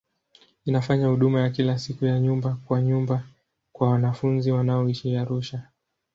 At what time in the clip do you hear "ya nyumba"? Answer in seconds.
2.05-2.57